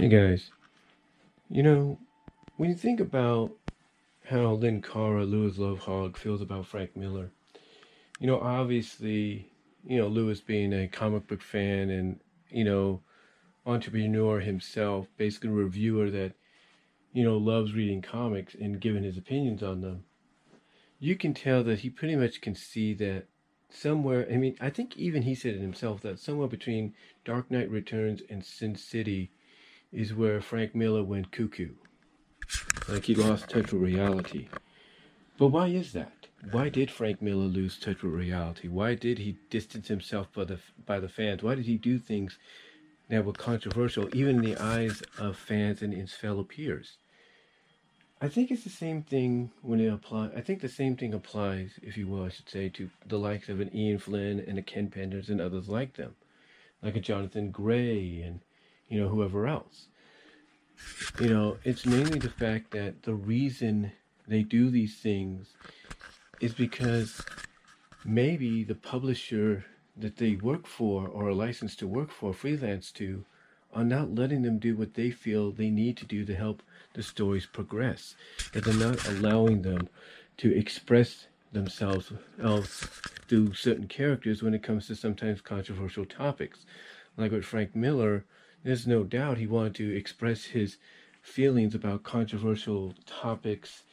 [0.00, 0.50] Hey guys,
[1.50, 1.98] you know,
[2.56, 3.52] when you think about
[4.24, 7.30] how Linkara, Lewis Lovhaug feels about Frank Miller,
[8.18, 9.52] you know, obviously,
[9.86, 12.18] you know, Lewis being a comic book fan and,
[12.48, 13.02] you know,
[13.66, 16.32] entrepreneur himself, basically a reviewer that,
[17.12, 20.04] you know, loves reading comics and giving his opinions on them,
[20.98, 23.26] you can tell that he pretty much can see that
[23.68, 26.94] somewhere, I mean, I think even he said it himself, that somewhere between
[27.26, 29.30] Dark Knight Returns and Sin City,
[29.92, 31.70] is where Frank Miller went cuckoo.
[32.88, 34.48] Like he lost touch with reality.
[35.38, 36.26] But why is that?
[36.50, 38.68] Why did Frank Miller lose touch with reality?
[38.68, 41.42] Why did he distance himself by the by the fans?
[41.42, 42.38] Why did he do things
[43.08, 46.96] that were controversial, even in the eyes of fans and his fellow peers?
[48.22, 50.32] I think it's the same thing when it applies.
[50.36, 53.48] I think the same thing applies, if you will, I should say, to the likes
[53.48, 56.14] of an Ian Flynn and a Ken Penders and others like them,
[56.82, 58.40] like a Jonathan Gray and
[58.90, 59.86] you know, whoever else.
[61.20, 63.92] You know, it's mainly the fact that the reason
[64.26, 65.54] they do these things
[66.40, 67.22] is because
[68.04, 69.64] maybe the publisher
[69.96, 73.24] that they work for or are licensed to work for, freelance to,
[73.72, 76.62] are not letting them do what they feel they need to do to help
[76.94, 78.16] the stories progress.
[78.52, 79.88] That they're not allowing them
[80.38, 82.88] to express themselves else
[83.28, 86.64] through certain characters when it comes to sometimes controversial topics.
[87.16, 88.24] Like with Frank Miller,
[88.62, 90.76] there's no doubt he wanted to express his
[91.22, 93.84] feelings about controversial topics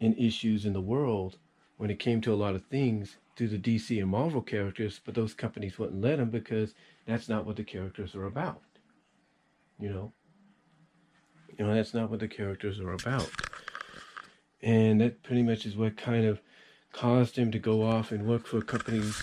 [0.00, 1.38] and issues in the world
[1.76, 5.14] when it came to a lot of things through the DC and Marvel characters, but
[5.14, 6.74] those companies wouldn't let him because
[7.06, 8.62] that's not what the characters are about.
[9.78, 10.12] You know?
[11.58, 13.30] You know, that's not what the characters are about.
[14.62, 16.40] And that pretty much is what kind of
[16.92, 19.22] caused him to go off and work for companies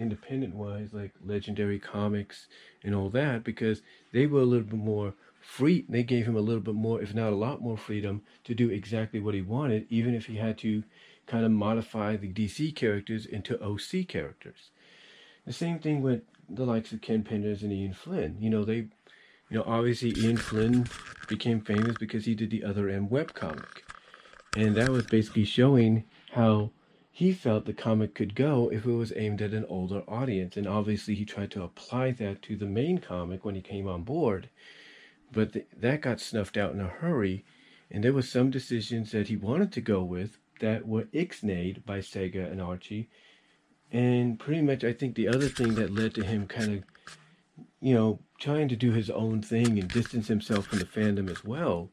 [0.00, 2.46] independent wise, like Legendary Comics
[2.82, 5.84] and all that, because they were a little bit more free.
[5.88, 8.70] They gave him a little bit more, if not a lot more freedom to do
[8.70, 10.82] exactly what he wanted, even if he had to
[11.26, 14.70] kind of modify the DC characters into OC characters.
[15.46, 18.36] The same thing with the likes of Ken Penders and Ian Flynn.
[18.40, 18.88] You know, they,
[19.48, 20.86] you know, obviously Ian Flynn
[21.28, 23.82] became famous because he did the Other M webcomic.
[24.56, 26.70] And that was basically showing how
[27.12, 30.56] he felt the comic could go if it was aimed at an older audience.
[30.56, 34.02] And obviously, he tried to apply that to the main comic when he came on
[34.02, 34.48] board.
[35.32, 37.44] But th- that got snuffed out in a hurry.
[37.90, 41.98] And there were some decisions that he wanted to go with that were ixnayed by
[41.98, 43.10] Sega and Archie.
[43.90, 46.84] And pretty much, I think the other thing that led to him kind of,
[47.80, 51.44] you know, trying to do his own thing and distance himself from the fandom as
[51.44, 51.90] well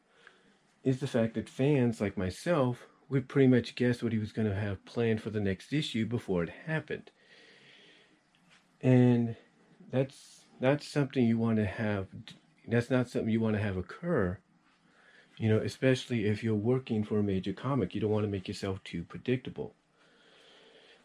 [0.84, 4.48] is the fact that fans like myself we pretty much guessed what he was going
[4.48, 7.10] to have planned for the next issue before it happened.
[8.82, 9.36] And
[9.90, 12.08] that's that's something you want to have
[12.66, 14.38] that's not something you want to have occur.
[15.38, 18.48] You know, especially if you're working for a major comic, you don't want to make
[18.48, 19.74] yourself too predictable.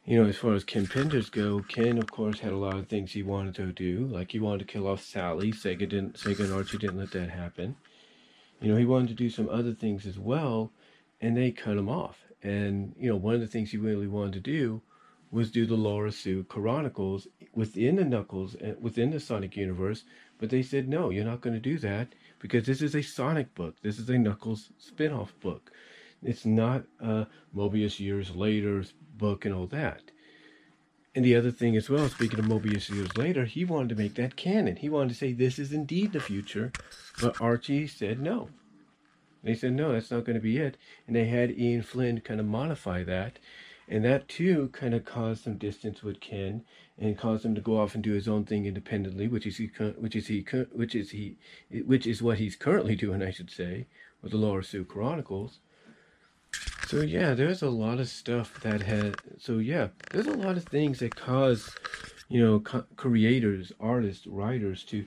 [0.05, 2.87] You know, as far as Ken Penders go, Ken of course had a lot of
[2.87, 4.05] things he wanted to do.
[4.05, 5.51] Like he wanted to kill off Sally.
[5.51, 7.77] Sega didn't Sega and Archie didn't let that happen.
[8.59, 10.71] You know, he wanted to do some other things as well
[11.23, 12.17] and they cut him off.
[12.43, 14.81] And you know, one of the things he really wanted to do
[15.31, 20.03] was do the Lara-Su Chronicles within the Knuckles and within the Sonic universe,
[20.37, 23.55] but they said no, you're not going to do that because this is a Sonic
[23.55, 23.77] book.
[23.81, 25.71] This is a Knuckles spin-off book.
[26.21, 28.83] It's not a Mobius years later
[29.17, 30.11] book and all that.
[31.15, 34.15] And the other thing as well, speaking of Mobius years later, he wanted to make
[34.15, 34.75] that canon.
[34.75, 36.73] He wanted to say this is indeed the future,
[37.21, 38.49] but Archie said no.
[39.43, 40.77] They said, no, that's not going to be it.
[41.05, 43.39] And they had Ian Flynn kind of modify that.
[43.89, 46.63] And that too kind of caused some distance with Ken
[46.97, 49.69] and caused him to go off and do his own thing independently, which is he,
[49.97, 51.35] which is he, which is he,
[51.85, 53.87] which is what he's currently doing, I should say,
[54.21, 55.59] with the Lara-Su Chronicles.
[56.87, 59.17] So yeah, there's a lot of stuff that had.
[59.39, 61.75] So yeah, there's a lot of things that cause,
[62.29, 65.05] you know, co- creators, artists, writers to,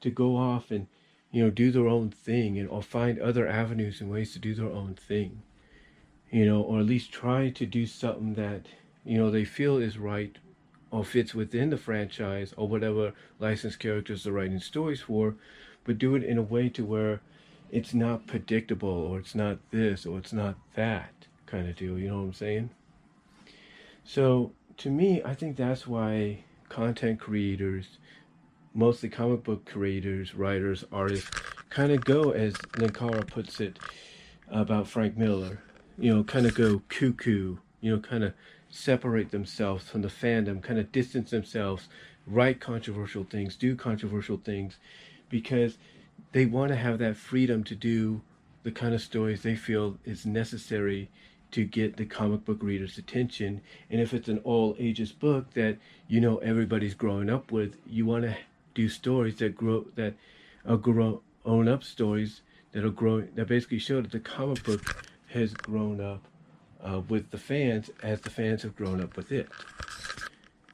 [0.00, 0.86] to go off and
[1.34, 4.54] you know, do their own thing and or find other avenues and ways to do
[4.54, 5.42] their own thing.
[6.30, 8.66] You know, or at least try to do something that,
[9.04, 10.38] you know, they feel is right
[10.92, 15.34] or fits within the franchise or whatever licensed characters they're writing stories for,
[15.82, 17.20] but do it in a way to where
[17.68, 21.98] it's not predictable or it's not this or it's not that kind of deal.
[21.98, 22.70] You know what I'm saying?
[24.04, 27.98] So to me, I think that's why content creators
[28.74, 31.30] mostly comic book creators, writers, artists
[31.70, 33.78] kind of go, as Linkara puts it
[34.50, 35.60] about Frank Miller,
[35.96, 38.34] you know, kind of go cuckoo, you know, kind of
[38.68, 41.88] separate themselves from the fandom, kind of distance themselves,
[42.26, 44.76] write controversial things, do controversial things,
[45.28, 45.78] because
[46.32, 48.20] they want to have that freedom to do
[48.64, 51.08] the kind of stories they feel is necessary
[51.52, 53.60] to get the comic book reader's attention.
[53.88, 55.78] And if it's an all ages book that
[56.08, 58.36] you know everybody's growing up with, you want to
[58.74, 60.14] do stories that grow that
[60.66, 61.20] are grown
[61.68, 62.42] up stories
[62.72, 66.24] that are growing that basically show that the comic book has grown up
[66.82, 69.48] uh, with the fans as the fans have grown up with it.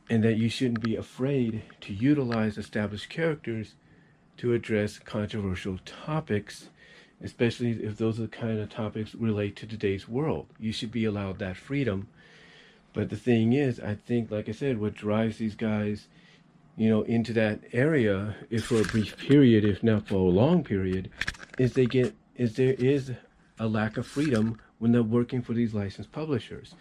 [0.08, 3.74] And that you shouldn't be afraid to utilize established characters
[4.38, 6.68] to address controversial topics
[7.22, 10.46] especially if those are the kind of topics relate to today's world.
[10.58, 12.08] You should be allowed that freedom.
[12.92, 16.08] But the thing is, I think, like I said, what drives these guys,
[16.80, 20.64] you know, into that area, if for a brief period, if not for a long
[20.64, 21.10] period,
[21.58, 23.12] is they get is there is
[23.58, 26.74] a lack of freedom when they're working for these licensed publishers.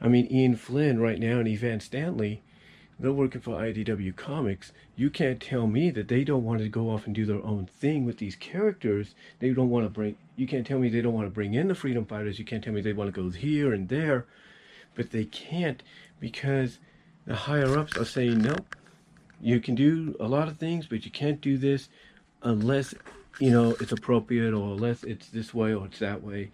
[0.00, 2.42] I mean, Ian Flynn right now and Evan Stanley
[3.00, 4.72] they're working for IDW Comics.
[4.94, 7.66] You can't tell me that they don't want to go off and do their own
[7.66, 9.14] thing with these characters.
[9.38, 10.16] They don't want to bring.
[10.36, 12.38] You can't tell me they don't want to bring in the Freedom Fighters.
[12.38, 14.26] You can't tell me they want to go here and there,
[14.94, 15.82] but they can't
[16.20, 16.78] because
[17.24, 18.54] the higher ups are saying no.
[19.40, 21.88] You can do a lot of things, but you can't do this
[22.42, 22.94] unless
[23.38, 26.50] you know it's appropriate or unless it's this way or it's that way.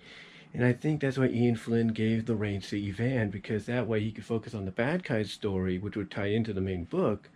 [0.55, 4.01] And I think that's why Ian Flynn gave the reins to Evan, because that way
[4.01, 7.29] he could focus on the bad guy's story, which would tie into the main book,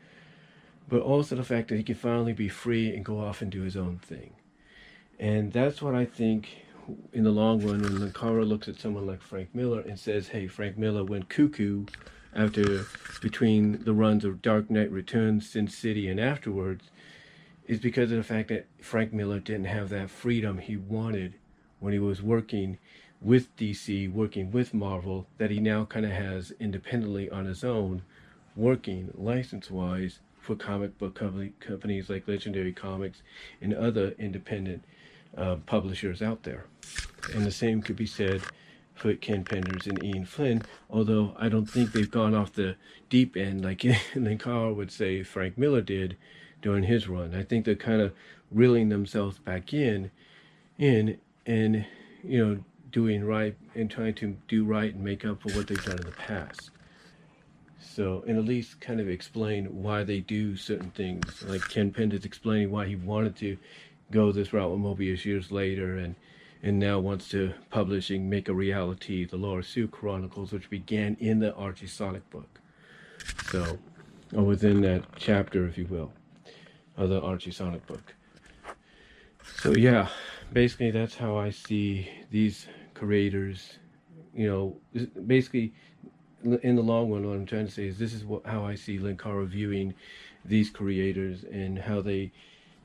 [0.88, 3.60] but also the fact that he could finally be free and go off and do
[3.62, 4.32] his own thing.
[5.18, 6.64] And that's what I think
[7.12, 10.46] in the long run when Linkara looks at someone like Frank Miller and says, hey,
[10.46, 11.84] Frank Miller went cuckoo
[12.34, 12.86] after
[13.20, 16.90] between the runs of Dark Knight Returns, Sin City, and afterwards,
[17.66, 21.34] is because of the fact that Frank Miller didn't have that freedom he wanted
[21.78, 22.78] when he was working
[23.20, 28.02] with DC, working with Marvel, that he now kind of has independently on his own,
[28.56, 31.14] working license wise for comic book
[31.60, 33.22] companies like Legendary Comics
[33.60, 34.82] and other independent
[35.36, 36.64] uh, publishers out there.
[37.34, 38.42] And the same could be said
[39.00, 42.76] for Ken Penders and Ian Flynn, although I don't think they've gone off the
[43.08, 43.78] deep end like
[44.14, 46.18] Linkara would say Frank Miller did
[46.60, 47.34] during his run.
[47.34, 48.12] I think they're kind of
[48.50, 50.10] reeling themselves back in,
[50.78, 51.86] in and
[52.22, 55.84] you know doing right and trying to do right and make up for what they've
[55.84, 56.70] done in the past.
[57.80, 61.42] So, and at least kind of explain why they do certain things.
[61.48, 63.56] Like Ken Penders explaining why he wanted to
[64.10, 66.14] go this route with Mobius years later and
[66.62, 71.38] and now wants to publish and make a reality the Lara-Su Chronicles, which began in
[71.38, 72.60] the Archie Sonic book.
[73.50, 73.78] So,
[74.34, 76.12] or within that chapter, if you will,
[76.96, 78.14] of the Archie Sonic book.
[79.56, 80.08] So, yeah,
[80.52, 83.78] basically, that's how I see these creators,
[84.34, 85.72] you know, basically
[86.42, 88.74] in the long run, what I'm trying to say is this is what, how I
[88.74, 89.94] see Linkara viewing
[90.44, 92.32] these creators and how they,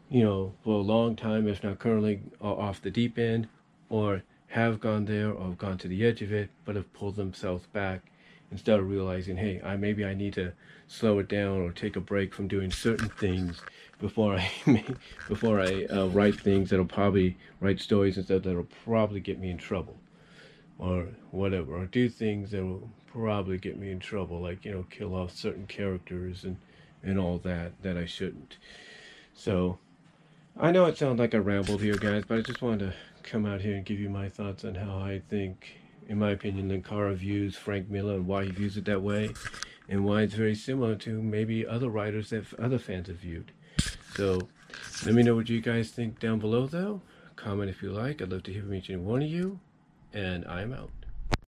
[0.09, 3.47] you know, for a long time, if not currently, off the deep end
[3.89, 7.15] or have gone there or have gone to the edge of it, but have pulled
[7.15, 8.11] themselves back
[8.51, 10.53] instead of realizing, hey, I maybe I need to
[10.87, 13.61] slow it down or take a break from doing certain things
[13.99, 14.51] before I
[15.27, 19.49] before I uh, write things that'll probably write stories and stuff that'll probably get me
[19.49, 19.97] in trouble
[20.77, 24.85] or whatever, or do things that will probably get me in trouble, like you know,
[24.89, 26.57] kill off certain characters and
[27.03, 28.57] and all that that I shouldn't.
[29.33, 29.79] So,
[30.57, 32.93] I know it sounds like I rambled here, guys, but I just wanted to
[33.25, 35.77] come out here and give you my thoughts on how I think,
[36.07, 39.33] in my opinion, Linkara views Frank Miller and why he views it that way,
[39.89, 43.51] and why it's very similar to maybe other writers that other fans have viewed.
[44.15, 44.47] So,
[45.05, 47.01] let me know what you guys think down below, though.
[47.35, 48.21] Comment if you like.
[48.21, 49.59] I'd love to hear from each and one of you
[50.15, 51.04] and I'm out.